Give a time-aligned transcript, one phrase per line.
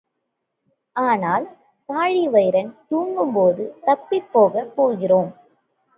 [0.95, 1.45] ஆனால்,
[1.89, 5.31] தாழிவயிறன் தூங்கும்போது தப்பிப் போக போகிறோம்.